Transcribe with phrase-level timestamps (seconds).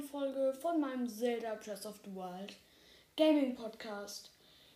[0.00, 2.56] Folge von meinem Zelda Breath of the Wild
[3.16, 4.30] Gaming Podcast.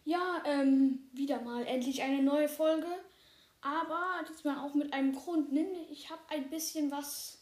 [0.04, 2.88] Ja, ähm, wieder mal endlich eine neue Folge,
[3.60, 7.38] aber diesmal auch mit einem Grund, nämlich ich habe ein bisschen was,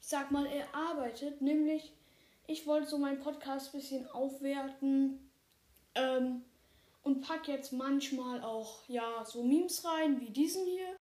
[0.00, 1.92] ich sag mal, erarbeitet, nämlich
[2.46, 5.30] ich wollte so meinen Podcast ein bisschen aufwerten
[5.94, 6.44] ähm,
[7.02, 10.96] und pack jetzt manchmal auch, ja, so Memes rein, wie diesen hier.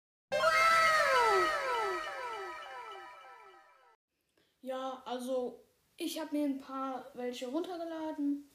[4.61, 5.63] Ja, also
[5.97, 8.47] ich habe mir ein paar welche runtergeladen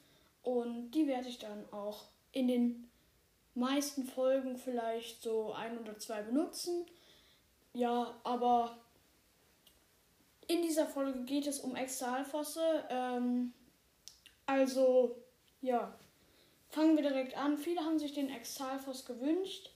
[0.43, 2.89] und die werde ich dann auch in den
[3.55, 6.85] meisten Folgen vielleicht so ein oder zwei benutzen.
[7.73, 8.77] Ja, aber
[10.47, 12.85] in dieser Folge geht es um Exalfosse.
[12.89, 13.53] Ähm,
[14.45, 15.15] also,
[15.61, 15.93] ja,
[16.69, 17.57] fangen wir direkt an.
[17.57, 19.71] Viele haben sich den Exalfoss gewünscht.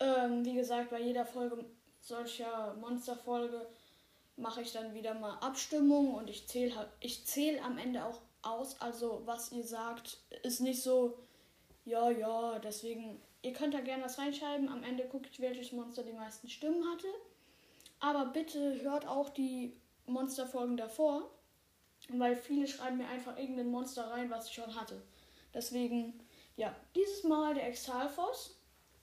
[0.00, 1.64] Ähm, wie gesagt, bei jeder Folge
[2.00, 3.66] solcher Monsterfolge
[4.38, 8.80] mache ich dann wieder mal Abstimmung und ich zähle ich zähl am Ende auch aus.
[8.80, 11.18] Also was ihr sagt, ist nicht so,
[11.84, 14.68] ja, ja, deswegen, ihr könnt da gerne was reinschreiben.
[14.68, 17.08] Am Ende gucke ich, welches Monster die meisten Stimmen hatte.
[18.00, 21.30] Aber bitte hört auch die Monsterfolgen davor,
[22.10, 25.02] weil viele schreiben mir einfach irgendein Monster rein, was ich schon hatte.
[25.52, 26.20] Deswegen,
[26.56, 28.56] ja, dieses Mal der Exalfos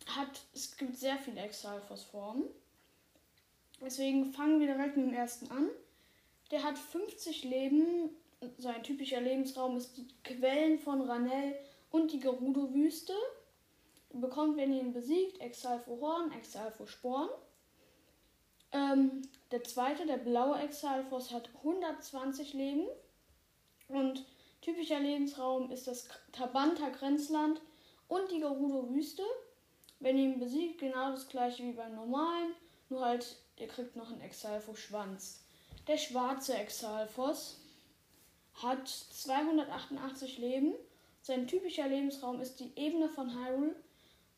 [0.07, 2.45] hat, es gibt sehr viele Exalfos-Formen.
[3.81, 5.69] Deswegen fangen wir direkt mit dem ersten an.
[6.51, 8.09] Der hat 50 Leben.
[8.57, 11.55] Sein typischer Lebensraum ist die Quellen von Ranel
[11.91, 13.13] und die Gerudo-Wüste.
[14.11, 17.29] Bekommt, wenn ihr ihn besiegt, Exalfo Horn, Exalfo Sporn.
[18.71, 22.87] Ähm, der zweite, der blaue Exalfos, hat 120 Leben.
[23.87, 24.25] Und
[24.61, 27.61] typischer Lebensraum ist das Tabanta Grenzland
[28.07, 29.23] und die Gerudo-Wüste.
[29.99, 32.53] Wenn ihr ihn besiegt, genau das gleiche wie beim normalen,
[32.89, 35.41] nur halt Ihr kriegt noch einen Exalfo-Schwanz.
[35.87, 37.59] Der schwarze Exalfos
[38.55, 40.73] hat 288 Leben.
[41.21, 43.75] Sein typischer Lebensraum ist die Ebene von Hyrule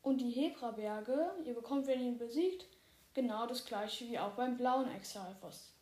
[0.02, 1.30] und die Hebra-Berge.
[1.44, 2.66] Ihr bekommt, wenn ihr ihn besiegt,
[3.14, 5.72] genau das gleiche wie auch beim blauen Exalfos.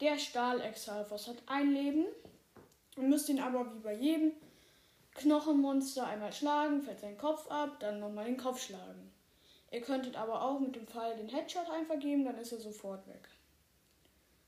[0.00, 2.06] Der Stahl-Exalfos hat ein Leben.
[2.96, 4.32] Ihr müsst ihn aber wie bei jedem
[5.14, 9.12] Knochenmonster einmal schlagen, fällt sein Kopf ab, dann nochmal den Kopf schlagen.
[9.74, 13.04] Ihr könntet aber auch mit dem Pfeil den Headshot einfach geben, dann ist er sofort
[13.08, 13.28] weg.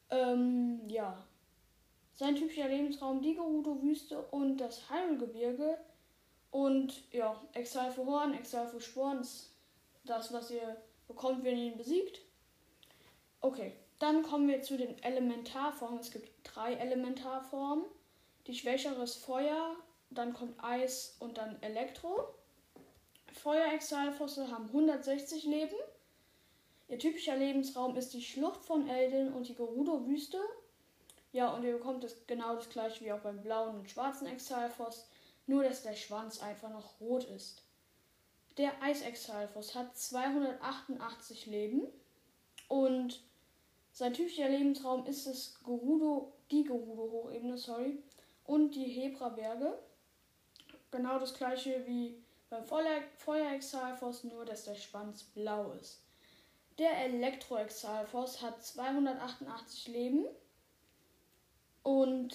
[0.09, 1.21] Ähm, ja.
[2.15, 5.79] Sein typischer Lebensraum die Gerudo-Wüste und das Hyrule-Gebirge.
[6.53, 9.51] Und ja, Exile für Horn, Exile für Sporen ist
[10.05, 10.77] das, was ihr
[11.09, 12.21] bekommt, wenn ihr ihn besiegt.
[13.41, 15.99] Okay, dann kommen wir zu den Elementarformen.
[15.99, 17.85] Es gibt drei Elementarformen.
[18.47, 19.75] Die schwächere ist Feuer,
[20.11, 22.33] dann kommt Eis und dann Elektro.
[23.37, 25.77] Feuerexalfosse haben 160 Leben.
[26.89, 30.41] Ihr typischer Lebensraum ist die Schlucht von Elden und die Gerudo-Wüste.
[31.33, 35.09] Ja, und ihr bekommt das genau das gleiche wie auch beim blauen und schwarzen Exalfos,
[35.47, 37.63] nur dass der Schwanz einfach noch rot ist.
[38.57, 41.87] Der Eisexalfos hat 288 Leben
[42.69, 43.21] und
[43.93, 47.99] sein typischer Lebensraum ist das Gerudo, die Gerudo-Hochebene, sorry,
[48.45, 49.79] und die Hebra-Berge.
[50.91, 52.23] Genau das gleiche wie
[52.65, 56.01] beim Feuerexalfos nur, dass der Schwanz blau ist.
[56.79, 60.27] Der Elektroexalfos hat 288 Leben
[61.83, 62.35] und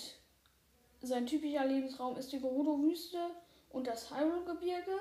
[1.01, 3.31] sein typischer Lebensraum ist die Gerudo-Wüste
[3.69, 4.97] und das Hyrule-Gebirge.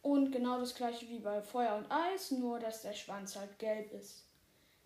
[0.00, 3.92] Und genau das gleiche wie bei Feuer und Eis, nur dass der Schwanz halt gelb
[3.92, 4.24] ist.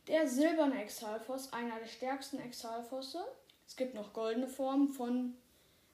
[0.09, 3.23] Der silberne Exalfos, einer der stärksten Exalfosse.
[3.67, 5.37] Es gibt noch goldene Formen von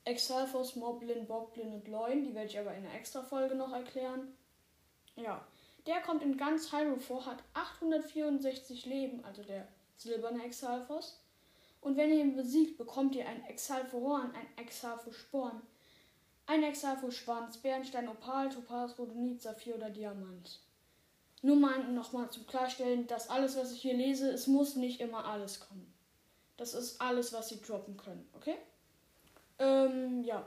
[0.04, 2.24] Exalfos, Moblin, Boblin und Loin.
[2.24, 4.34] Die werde ich aber in einer extra Folge noch erklären.
[5.16, 5.46] Ja,
[5.86, 9.66] der kommt in ganz Hyrule vor, hat 864 Leben, also der
[9.96, 11.20] silberne Exalfos.
[11.80, 15.62] Und wenn ihr ihn besiegt, bekommt ihr ein Exalfohorn, ein Exalfosporn,
[16.46, 20.60] ein Exalfoschwanz, Bernstein, Opal, Topaz, Rhodonit, Saphir oder Diamant.
[21.42, 25.24] Nur mal nochmal zum Klarstellen, dass alles, was ich hier lese, es muss nicht immer
[25.24, 25.92] alles kommen.
[26.56, 28.56] Das ist alles, was sie droppen können, okay?
[29.58, 30.46] Ähm, ja.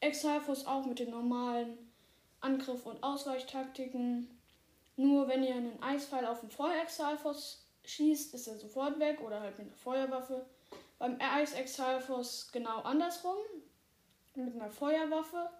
[0.00, 1.78] Exalfos auch mit den normalen
[2.40, 4.28] Angriff- und Ausweichtaktiken.
[4.96, 9.58] Nur wenn ihr einen Eispfeil auf den Feuer-Exalfos schießt, ist er sofort weg oder halt
[9.58, 10.46] mit einer Feuerwaffe.
[10.98, 13.36] Beim Eis-Exalfos genau andersrum.
[14.34, 15.50] Mit einer Feuerwaffe.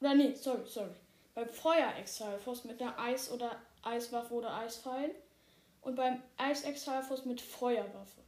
[0.00, 0.94] Oder nee, sorry, sorry.
[1.34, 5.14] Beim Feuer-Exalfos mit einer Eis- oder Eiswaffe oder Eispfeil.
[5.82, 8.20] Und beim Eis-Exalfos mit Feuerwaffe.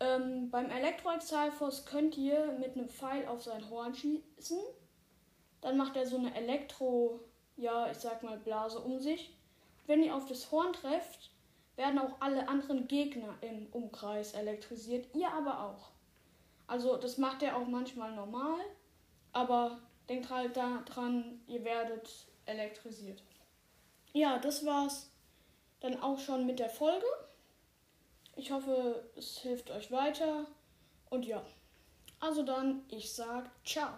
[0.00, 4.58] Ähm, beim Elektro-Exalfos könnt ihr mit einem Pfeil auf sein Horn schießen.
[5.60, 7.20] Dann macht er so eine Elektro,
[7.56, 9.36] ja, ich sag mal, Blase um sich.
[9.86, 11.30] Wenn ihr auf das Horn trefft,
[11.76, 15.90] werden auch alle anderen Gegner im Umkreis elektrisiert, ihr aber auch.
[16.66, 18.60] Also das macht er auch manchmal normal,
[19.32, 23.22] aber denkt halt daran, ihr werdet elektrisiert.
[24.12, 25.10] Ja, das war's
[25.80, 27.06] dann auch schon mit der Folge.
[28.36, 30.46] Ich hoffe, es hilft euch weiter.
[31.10, 31.42] Und ja,
[32.20, 33.90] also dann, ich sag ciao.